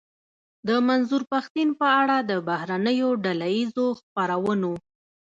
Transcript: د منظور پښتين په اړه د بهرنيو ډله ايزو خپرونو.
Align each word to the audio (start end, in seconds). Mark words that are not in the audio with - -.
د 0.67 0.69
منظور 0.87 1.21
پښتين 1.33 1.69
په 1.79 1.87
اړه 2.01 2.17
د 2.29 2.31
بهرنيو 2.49 3.09
ډله 3.23 3.47
ايزو 3.57 3.85
خپرونو. 3.99 4.73